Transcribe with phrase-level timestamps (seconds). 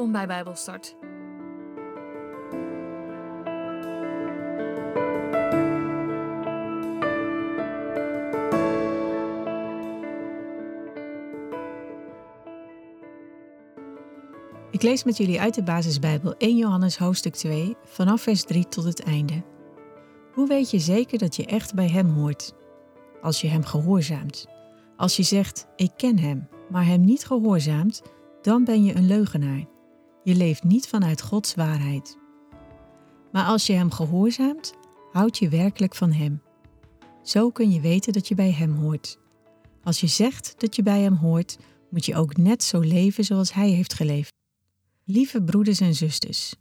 [0.00, 0.96] Welkom bij Bijbelstart.
[14.70, 18.84] Ik lees met jullie uit de basisbijbel 1 Johannes hoofdstuk 2 vanaf vers 3 tot
[18.84, 19.42] het einde.
[20.32, 22.54] Hoe weet je zeker dat je echt bij Hem hoort?
[23.22, 24.46] Als je Hem gehoorzaamt.
[24.96, 28.02] Als je zegt, ik ken Hem, maar Hem niet gehoorzaamt,
[28.42, 29.78] dan ben je een leugenaar.
[30.24, 32.18] Je leeft niet vanuit Gods waarheid.
[33.32, 34.74] Maar als je Hem gehoorzaamt,
[35.12, 36.42] houd je werkelijk van Hem.
[37.22, 39.18] Zo kun je weten dat je bij Hem hoort.
[39.82, 41.58] Als je zegt dat je bij Hem hoort,
[41.90, 44.32] moet je ook net zo leven zoals Hij heeft geleefd.
[45.04, 46.54] Lieve broeders en zusters,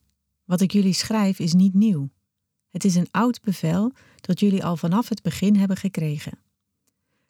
[0.45, 2.09] wat ik jullie schrijf is niet nieuw.
[2.69, 6.39] Het is een oud bevel dat jullie al vanaf het begin hebben gekregen.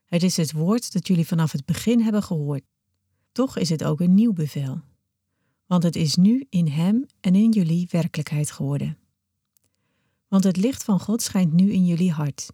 [0.05, 2.64] Het is het woord dat jullie vanaf het begin hebben gehoord.
[3.31, 4.81] Toch is het ook een nieuw bevel.
[5.69, 8.97] Want het is nu in Hem en in jullie werkelijkheid geworden.
[10.27, 12.49] Want het licht van God schijnt nu in jullie hart.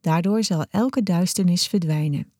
[0.00, 2.32] Daardoor zal elke duisternis verdwijnen.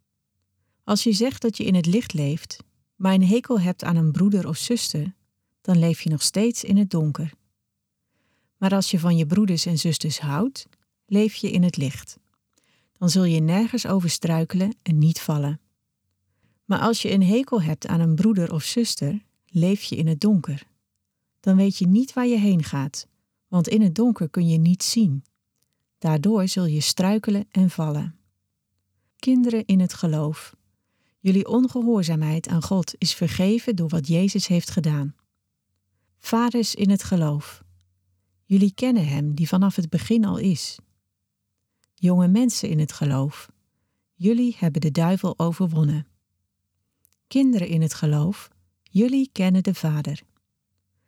[0.84, 2.64] Als je zegt dat je in het licht leeft,
[2.96, 5.14] maar een hekel hebt aan een broeder of zuster,
[5.60, 7.32] dan leef je nog steeds in het donker.
[8.56, 10.66] Maar als je van je broeders en zusters houdt,
[11.06, 12.18] leef je in het licht.
[12.92, 15.60] Dan zul je nergens over struikelen en niet vallen.
[16.64, 20.20] Maar als je een hekel hebt aan een broeder of zuster, leef je in het
[20.20, 20.66] donker.
[21.40, 23.06] Dan weet je niet waar je heen gaat,
[23.48, 25.24] want in het donker kun je niet zien.
[25.98, 28.16] Daardoor zul je struikelen en vallen.
[29.16, 30.56] Kinderen in het geloof.
[31.18, 35.14] Jullie ongehoorzaamheid aan God is vergeven door wat Jezus heeft gedaan.
[36.18, 37.62] Vaders in het geloof.
[38.44, 40.78] Jullie kennen Hem die vanaf het begin al is.
[41.94, 43.50] Jonge mensen in het geloof.
[44.14, 46.06] Jullie hebben de duivel overwonnen.
[47.26, 48.48] Kinderen in het geloof.
[48.94, 50.22] Jullie kennen de Vader.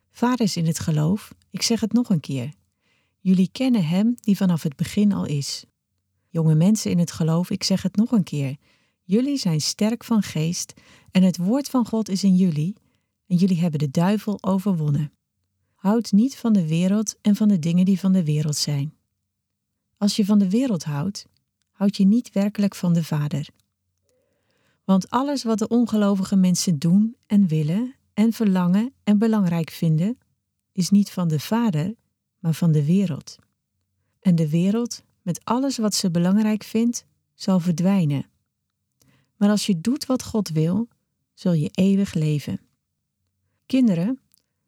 [0.09, 2.53] Vaders in het geloof, ik zeg het nog een keer.
[3.19, 5.65] Jullie kennen Hem die vanaf het begin al is.
[6.29, 8.55] Jonge mensen in het geloof, ik zeg het nog een keer.
[9.03, 10.73] Jullie zijn sterk van geest
[11.11, 12.75] en het woord van God is in jullie
[13.27, 15.11] en jullie hebben de duivel overwonnen.
[15.75, 18.93] Houd niet van de wereld en van de dingen die van de wereld zijn.
[19.97, 21.25] Als je van de wereld houdt,
[21.71, 23.49] houd je niet werkelijk van de Vader.
[24.85, 30.17] Want alles wat de ongelovige mensen doen en willen en verlangen en belangrijk vinden,
[30.71, 31.95] is niet van de Vader,
[32.39, 33.35] maar van de wereld.
[34.19, 38.25] En de wereld, met alles wat ze belangrijk vindt, zal verdwijnen.
[39.35, 40.87] Maar als je doet wat God wil,
[41.33, 42.59] zul je eeuwig leven.
[43.65, 44.19] Kinderen,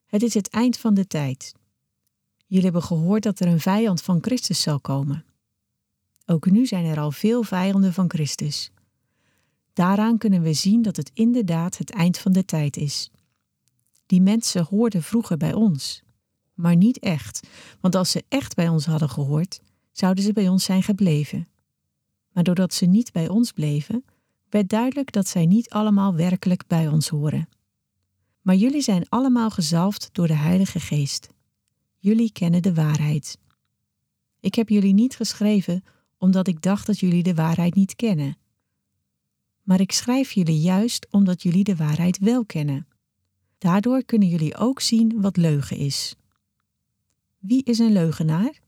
[0.06, 1.54] het is het eind van de tijd.
[2.46, 5.26] Jullie hebben gehoord dat er een vijand van Christus zal komen.
[6.26, 8.72] Ook nu zijn er al veel vijanden van Christus.
[9.78, 13.12] Daaraan kunnen we zien dat het inderdaad het eind van de tijd is.
[14.06, 16.04] Die mensen hoorden vroeger bij ons,
[16.54, 17.48] maar niet echt,
[17.82, 19.60] want als ze echt bij ons hadden gehoord,
[19.92, 21.48] zouden ze bij ons zijn gebleven.
[22.32, 24.06] Maar doordat ze niet bij ons bleven,
[24.50, 27.50] werd duidelijk dat zij niet allemaal werkelijk bij ons horen.
[28.42, 31.30] Maar jullie zijn allemaal gezalfd door de Heilige Geest.
[31.98, 33.38] Jullie kennen de waarheid.
[34.40, 35.84] Ik heb jullie niet geschreven
[36.18, 38.38] omdat ik dacht dat jullie de waarheid niet kennen.
[39.68, 42.88] Maar ik schrijf jullie juist omdat jullie de waarheid wel kennen.
[43.58, 46.16] Daardoor kunnen jullie ook zien wat leugen is.
[47.38, 48.60] Wie is een leugenaar?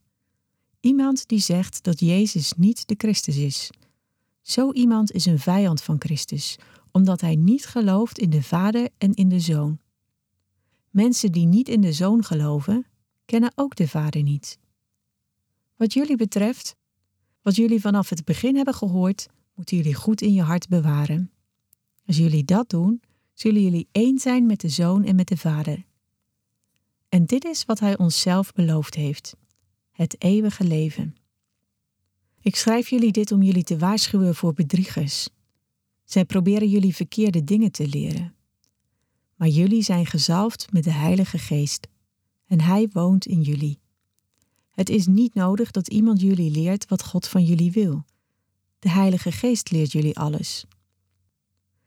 [0.79, 3.69] Iemand die zegt dat Jezus niet de Christus is.
[4.41, 6.57] Zo iemand is een vijand van Christus,
[6.91, 9.79] omdat hij niet gelooft in de Vader en in de Zoon.
[10.89, 12.85] Mensen die niet in de Zoon geloven,
[13.25, 14.57] kennen ook de Vader niet.
[15.75, 16.75] Wat jullie betreft,
[17.41, 19.27] wat jullie vanaf het begin hebben gehoord,
[19.59, 21.31] moeten jullie goed in je hart bewaren.
[22.05, 23.01] Als jullie dat doen,
[23.33, 25.85] zullen jullie één zijn met de Zoon en met de Vader.
[27.09, 29.35] En dit is wat Hij ons zelf beloofd heeft:
[29.91, 31.15] het eeuwige leven.
[32.41, 35.29] Ik schrijf jullie dit om jullie te waarschuwen voor bedriegers.
[36.03, 38.35] Zij proberen jullie verkeerde dingen te leren.
[39.35, 41.87] Maar jullie zijn gezalfd met de Heilige Geest
[42.45, 43.79] en Hij woont in jullie.
[44.69, 48.05] Het is niet nodig dat iemand jullie leert wat God van jullie wil.
[48.79, 50.65] De Heilige Geest leert jullie alles.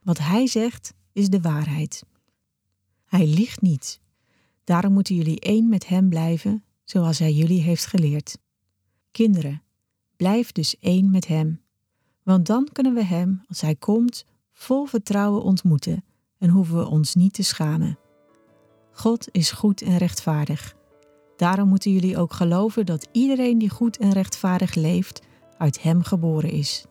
[0.02, 2.04] Wat Hij zegt is de waarheid.
[3.04, 4.00] Hij liegt niet.
[4.64, 8.38] Daarom moeten jullie één met Hem blijven, zoals Hij jullie heeft geleerd.
[9.10, 9.62] Kinderen,
[10.16, 11.62] blijf dus één met Hem
[12.22, 16.04] want dan kunnen we Hem, als Hij komt, vol vertrouwen ontmoeten
[16.38, 17.98] en hoeven we ons niet te schamen.
[18.92, 20.74] God is goed en rechtvaardig.
[21.36, 25.26] Daarom moeten jullie ook geloven dat iedereen die goed en rechtvaardig leeft,
[25.62, 26.84] uit Hem geboren is.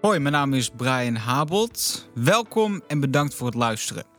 [0.00, 2.08] Hoi, mijn naam is Brian Habold.
[2.14, 4.13] Welkom en bedankt voor het luisteren.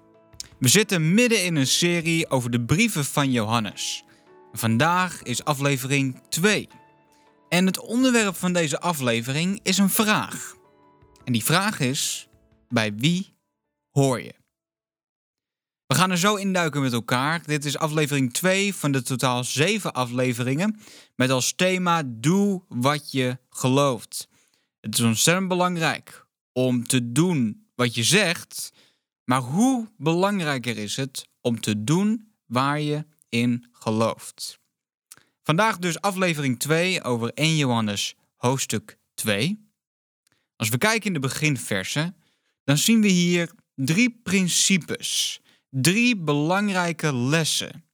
[0.60, 4.04] We zitten midden in een serie over de brieven van Johannes.
[4.54, 6.68] Vandaag is aflevering 2.
[7.50, 10.56] En het onderwerp van deze aflevering is een vraag.
[11.24, 12.28] En die vraag is:
[12.70, 13.36] bij wie
[13.92, 14.34] hoor je?
[15.88, 17.46] We gaan er zo induiken met elkaar.
[17.46, 20.80] Dit is aflevering 2 van de totaal 7 afleveringen.
[21.16, 24.28] Met als thema: Doe wat je gelooft.
[24.82, 28.72] Het is ontzettend belangrijk om te doen wat je zegt.
[29.26, 34.60] Maar hoe belangrijker is het om te doen waar je in gelooft?
[35.44, 39.70] Vandaag dus aflevering 2 over 1 Johannes hoofdstuk 2.
[40.56, 42.16] Als we kijken in de beginversen,
[42.64, 47.86] dan zien we hier drie principes, drie belangrijke lessen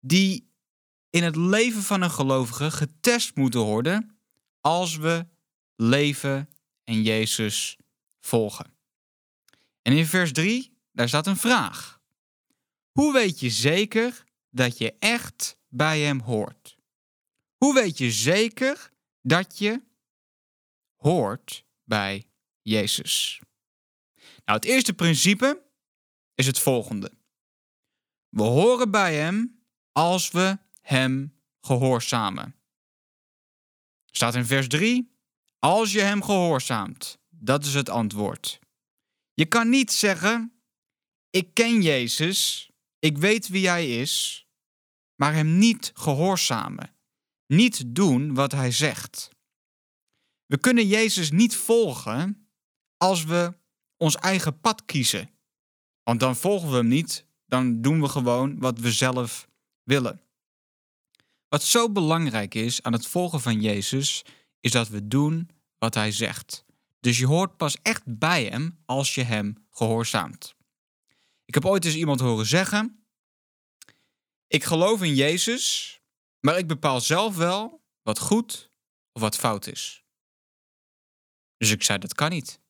[0.00, 0.50] die
[1.10, 4.18] in het leven van een gelovige getest moeten worden
[4.60, 5.26] als we
[5.76, 6.48] leven
[6.84, 7.76] en Jezus
[8.20, 8.77] volgen.
[9.88, 12.00] En in vers 3, daar staat een vraag.
[12.90, 16.78] Hoe weet je zeker dat je echt bij Hem hoort?
[17.56, 18.90] Hoe weet je zeker
[19.22, 19.82] dat je
[20.96, 22.26] hoort bij
[22.62, 23.40] Jezus?
[24.44, 25.62] Nou, het eerste principe
[26.34, 27.12] is het volgende.
[28.28, 29.62] We horen bij Hem
[29.92, 32.54] als we Hem gehoorzamen.
[34.10, 35.16] Staat in vers 3.
[35.58, 38.58] Als je Hem gehoorzaamt, dat is het antwoord.
[39.38, 40.62] Je kan niet zeggen:
[41.30, 44.46] Ik ken Jezus, ik weet wie Hij is,
[45.14, 46.96] maar Hem niet gehoorzamen
[47.48, 49.30] niet doen wat hij zegt.
[50.46, 52.48] We kunnen Jezus niet volgen
[52.96, 53.58] als we
[53.96, 55.30] ons eigen pad kiezen.
[56.02, 59.48] Want dan volgen we hem niet, dan doen we gewoon wat we zelf
[59.82, 60.20] willen.
[61.48, 64.24] Wat zo belangrijk is aan het volgen van Jezus,
[64.60, 66.64] is dat we doen wat hij zegt.
[67.00, 70.54] Dus je hoort pas echt bij hem als je hem gehoorzaamt.
[71.44, 73.06] Ik heb ooit eens iemand horen zeggen:
[74.46, 76.00] Ik geloof in Jezus,
[76.40, 78.70] maar ik bepaal zelf wel wat goed
[79.12, 80.04] of wat fout is.
[81.58, 82.60] Dus ik zei: dat kan niet.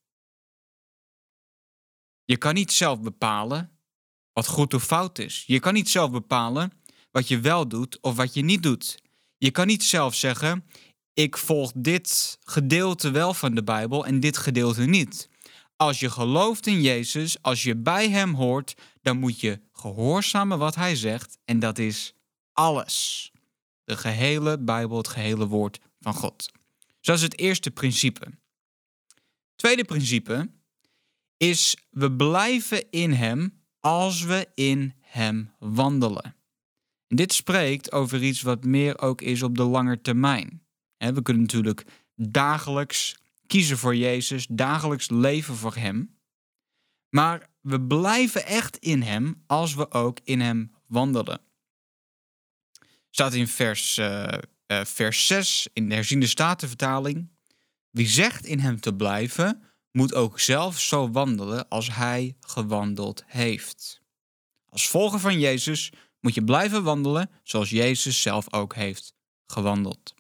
[2.25, 3.79] Je kan niet zelf bepalen
[4.33, 5.45] wat goed of fout is.
[5.47, 6.73] Je kan niet zelf bepalen
[7.11, 9.03] wat je wel doet of wat je niet doet.
[9.37, 10.65] Je kan niet zelf zeggen:
[11.19, 15.29] ik volg dit gedeelte wel van de Bijbel en dit gedeelte niet.
[15.77, 20.75] Als je gelooft in Jezus, als je bij Hem hoort, dan moet je gehoorzamen wat
[20.75, 22.15] Hij zegt en dat is
[22.53, 23.31] alles
[23.85, 26.51] de gehele Bijbel, het gehele woord van God.
[26.79, 28.27] Dus dat is het eerste principe.
[29.57, 30.51] Tweede principe
[31.37, 36.37] is we blijven in Hem als we in Hem wandelen.
[37.07, 40.67] En dit spreekt over iets wat meer ook is op de lange termijn.
[40.99, 41.85] We kunnen natuurlijk
[42.15, 43.17] dagelijks
[43.47, 46.19] kiezen voor Jezus, dagelijks leven voor Hem.
[47.09, 51.41] Maar we blijven echt in Hem als we ook in Hem wandelen
[53.19, 54.29] staat in vers, uh,
[54.67, 57.29] uh, vers 6 in de herziende statenvertaling.
[57.91, 64.03] Wie zegt in hem te blijven, moet ook zelf zo wandelen als hij gewandeld heeft.
[64.69, 69.15] Als volger van Jezus moet je blijven wandelen zoals Jezus zelf ook heeft
[69.47, 70.15] gewandeld.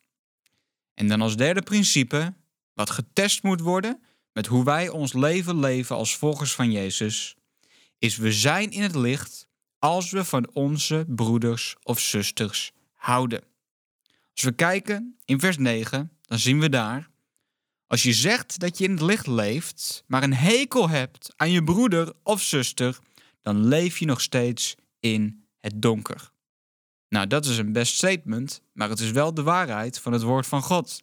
[0.99, 2.35] En dan als derde principe,
[2.73, 4.02] wat getest moet worden
[4.33, 7.37] met hoe wij ons leven leven als volgers van Jezus,
[7.99, 9.47] is we zijn in het licht
[9.78, 13.43] als we van onze broeders of zusters houden.
[14.35, 17.11] Als we kijken in vers 9, dan zien we daar.
[17.87, 21.64] Als je zegt dat je in het licht leeft, maar een hekel hebt aan je
[21.64, 22.99] broeder of zuster,
[23.43, 26.31] dan leef je nog steeds in het donker.
[27.09, 30.47] Nou, dat is een best statement, maar het is wel de waarheid van het woord
[30.47, 31.03] van God.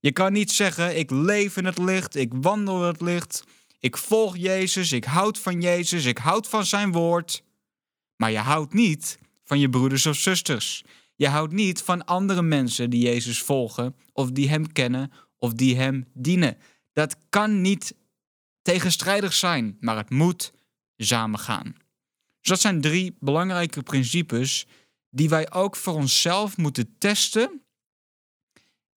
[0.00, 3.44] Je kan niet zeggen: Ik leef in het licht, ik wandel in het licht,
[3.78, 7.42] ik volg Jezus, ik houd van Jezus, ik houd van zijn woord.
[8.16, 10.84] Maar je houdt niet van je broeders of zusters.
[11.14, 15.76] Je houdt niet van andere mensen die Jezus volgen, of die Hem kennen, of die
[15.76, 16.56] Hem dienen.
[16.92, 17.94] Dat kan niet
[18.62, 20.52] tegenstrijdig zijn, maar het moet
[20.96, 21.74] samengaan.
[22.40, 24.66] Dus dat zijn drie belangrijke principes
[25.10, 27.62] die wij ook voor onszelf moeten testen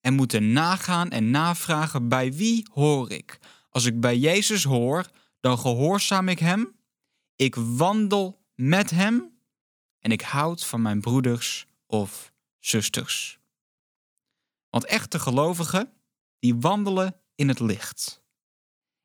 [0.01, 3.39] en moeten nagaan en navragen bij wie hoor ik.
[3.69, 6.75] Als ik bij Jezus hoor, dan gehoorzaam ik Hem,
[7.35, 9.37] ik wandel met Hem
[9.99, 13.39] en ik houd van mijn broeders of zusters.
[14.69, 15.93] Want echte gelovigen,
[16.39, 18.23] die wandelen in het licht.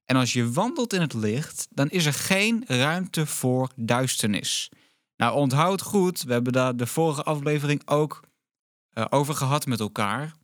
[0.04, 4.70] En als je wandelt in het licht, dan is er geen ruimte voor duisternis.
[5.18, 8.28] Nou, onthoud goed, we hebben daar de vorige aflevering ook
[8.94, 10.34] uh, over gehad met elkaar.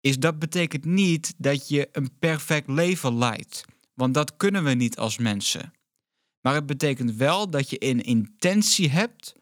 [0.00, 3.64] Is dat betekent niet dat je een perfect leven leidt.
[3.94, 5.72] want dat kunnen we niet als mensen.
[6.40, 9.34] Maar het betekent wel dat je een intentie hebt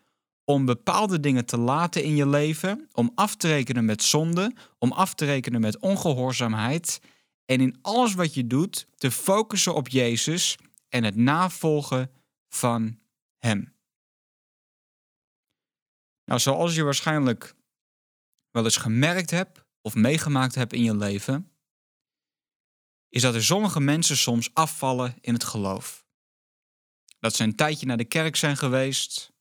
[0.44, 4.92] om bepaalde dingen te laten in je leven, om af te rekenen met zonde, om
[4.92, 7.00] af te rekenen met ongehoorzaamheid
[7.44, 12.10] en in alles wat je doet te focussen op Jezus en het navolgen
[12.48, 12.98] van
[13.38, 13.71] Hem.
[16.32, 17.54] Nou, zoals je waarschijnlijk
[18.50, 21.52] wel eens gemerkt hebt of meegemaakt hebt in je leven,
[23.08, 26.06] is dat er sommige mensen soms afvallen in het geloof.
[27.18, 29.32] Dat ze een tijdje naar de kerk zijn geweest,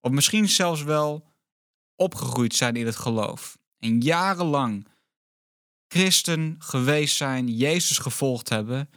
[0.00, 1.32] of misschien zelfs wel
[1.96, 4.88] opgegroeid zijn in het geloof en jarenlang
[5.88, 8.90] christen geweest zijn, Jezus gevolgd hebben,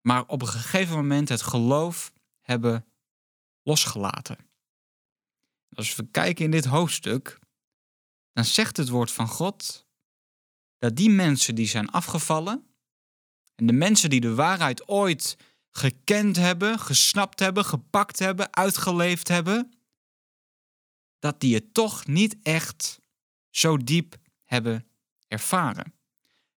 [0.00, 2.86] maar op een gegeven moment het geloof hebben
[3.62, 4.52] losgelaten.
[5.74, 7.38] Als we kijken in dit hoofdstuk,
[8.32, 9.86] dan zegt het woord van God
[10.78, 12.66] dat die mensen die zijn afgevallen
[13.54, 15.36] en de mensen die de waarheid ooit
[15.70, 19.72] gekend hebben, gesnapt hebben, gepakt hebben, uitgeleefd hebben,
[21.18, 23.00] dat die het toch niet echt
[23.50, 24.88] zo diep hebben
[25.28, 25.94] ervaren.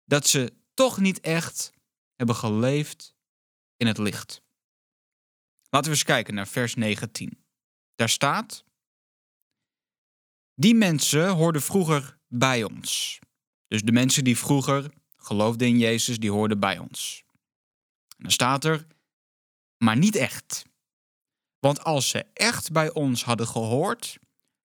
[0.05, 1.73] Dat ze toch niet echt
[2.15, 3.15] hebben geleefd
[3.77, 4.43] in het licht.
[5.71, 7.45] Laten we eens kijken naar vers 19.
[7.95, 8.65] Daar staat:
[10.55, 13.19] Die mensen hoorden vroeger bij ons.
[13.69, 17.25] Dus de mensen die vroeger geloofden in Jezus, die hoorden bij ons.
[18.09, 18.87] En dan staat er:
[19.77, 20.65] Maar niet echt.
[21.59, 24.19] Want als ze echt bij ons hadden gehoord,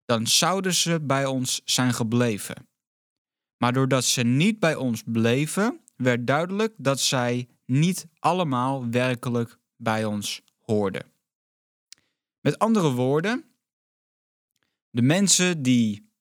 [0.06, 2.68] dan zouden ze bij ons zijn gebleven.
[3.58, 10.06] Maar doordat ze niet bij ons bleven, werd duidelijk dat zij niet allemaal werkelijk bij
[10.06, 11.12] ons hoorden.
[12.40, 13.49] Met andere woorden,
[14.90, 16.12] de mensen die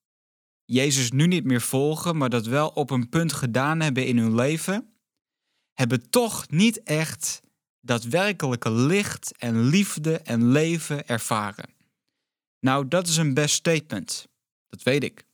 [0.64, 4.34] Jezus nu niet meer volgen, maar dat wel op een punt gedaan hebben in hun
[4.34, 4.92] leven,
[5.72, 7.40] hebben toch niet echt
[7.80, 11.74] dat werkelijke licht en liefde en leven ervaren.
[12.60, 14.28] Nou, dat is een best statement.
[14.68, 15.26] Dat weet ik.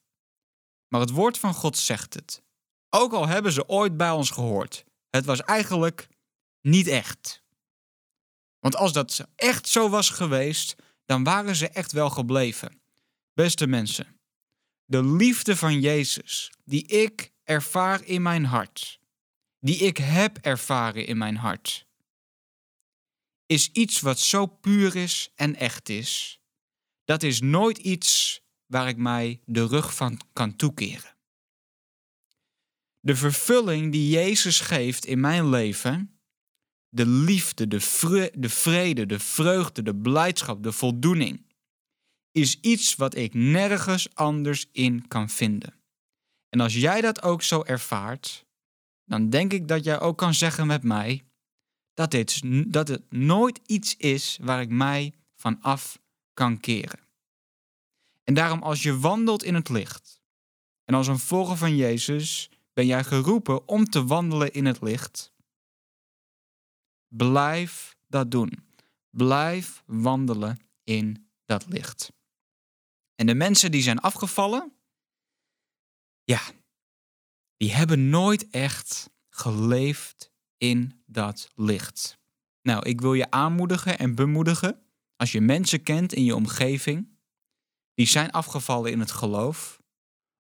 [0.88, 2.42] Maar het woord van God zegt het.
[2.88, 4.84] Ook al hebben ze ooit bij ons gehoord.
[5.10, 6.08] Het was eigenlijk
[6.60, 7.42] niet echt.
[8.58, 12.82] Want als dat echt zo was geweest, dan waren ze echt wel gebleven.
[13.34, 14.20] Beste mensen,
[14.84, 19.00] de liefde van Jezus, die ik ervaar in mijn hart,
[19.60, 21.86] die ik heb ervaren in mijn hart,
[23.46, 26.38] is iets wat zo puur is en echt is
[27.04, 31.16] dat is nooit iets waar ik mij de rug van kan toekeren.
[33.00, 36.18] De vervulling die Jezus geeft in mijn leven,
[36.88, 41.46] de liefde, de, de vrede, de vreugde, de blijdschap, de voldoening,
[42.34, 45.74] is iets wat ik nergens anders in kan vinden.
[46.48, 48.44] En als jij dat ook zo ervaart,
[49.04, 51.24] dan denk ik dat jij ook kan zeggen met mij
[51.94, 52.40] dat, dit,
[52.72, 55.98] dat het nooit iets is waar ik mij van af
[56.32, 57.00] kan keren.
[58.24, 60.20] En daarom als je wandelt in het licht
[60.84, 65.32] en als een volger van Jezus ben jij geroepen om te wandelen in het licht.
[67.08, 68.64] Blijf dat doen.
[69.10, 72.12] Blijf wandelen in dat licht.
[73.14, 74.72] En de mensen die zijn afgevallen,
[76.24, 76.40] ja,
[77.56, 82.18] die hebben nooit echt geleefd in dat licht.
[82.62, 84.82] Nou, ik wil je aanmoedigen en bemoedigen
[85.16, 87.12] als je mensen kent in je omgeving
[87.94, 89.82] die zijn afgevallen in het geloof,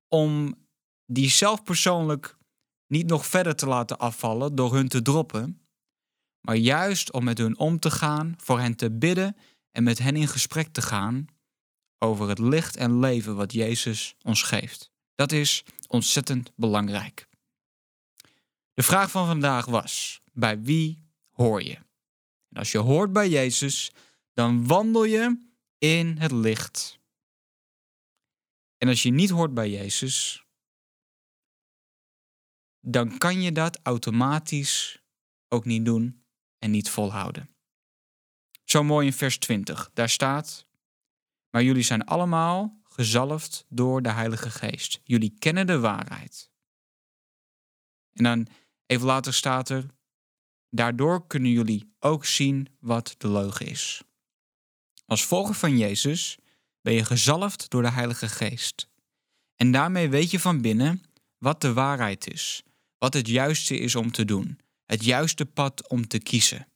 [0.08, 0.54] om
[1.06, 2.36] die zelf persoonlijk
[2.86, 5.66] niet nog verder te laten afvallen door hun te droppen,
[6.40, 9.36] maar juist om met hun om te gaan, voor hen te bidden
[9.70, 11.26] en met hen in gesprek te gaan
[11.98, 14.92] over het licht en leven wat Jezus ons geeft.
[15.14, 17.28] Dat is ontzettend belangrijk.
[18.74, 21.74] De vraag van vandaag was: bij wie hoor je?
[22.48, 23.92] En als je hoort bij Jezus,
[24.32, 25.48] dan wandel je
[25.78, 26.98] in het licht.
[28.76, 30.44] En als je niet hoort bij Jezus,
[32.80, 35.02] dan kan je dat automatisch
[35.48, 36.24] ook niet doen
[36.58, 37.48] en niet volhouden.
[38.64, 40.66] Zo mooi in vers 20, daar staat:
[41.54, 45.00] Maar jullie zijn allemaal gezalfd door de Heilige Geest.
[45.04, 46.50] Jullie kennen de waarheid.
[48.12, 48.46] En dan
[48.86, 49.86] even later staat er:
[50.70, 54.02] Daardoor kunnen jullie ook zien wat de leugen is.
[55.06, 56.38] Als volger van Jezus
[56.80, 58.88] ben je gezalfd door de Heilige Geest.
[59.56, 61.02] En daarmee weet je van binnen
[61.38, 62.62] wat de waarheid is,
[62.98, 66.68] wat het juiste is om te doen, het juiste pad om te kiezen.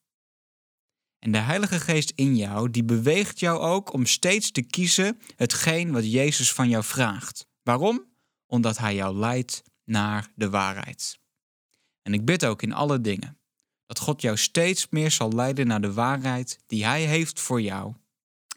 [1.18, 5.92] En de Heilige Geest in jou, die beweegt jou ook om steeds te kiezen hetgeen
[5.92, 7.46] wat Jezus van jou vraagt.
[7.62, 8.04] Waarom?
[8.46, 11.18] Omdat Hij jou leidt naar de waarheid.
[12.02, 13.38] En ik bid ook in alle dingen
[13.86, 17.94] dat God jou steeds meer zal leiden naar de waarheid die Hij heeft voor jou.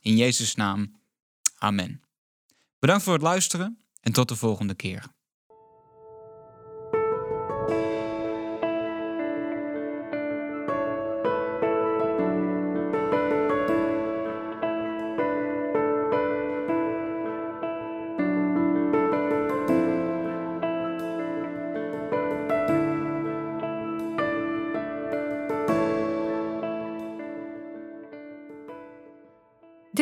[0.02, 1.00] In Jezus' naam.
[1.58, 2.02] Amen.
[2.80, 5.06] Bedankt voor het luisteren en tot de volgende keer.